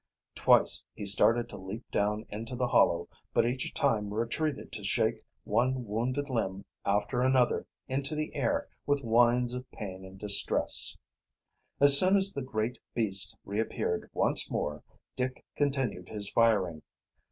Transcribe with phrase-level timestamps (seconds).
[0.33, 5.23] Twice he started to leap down into the hollow, but each time retreated to shake
[5.43, 10.97] one wounded limb after another into the air with whines of pain and distress.
[11.79, 14.81] As soon as the great beast reappeared once more
[15.15, 16.81] Dick continued his firing.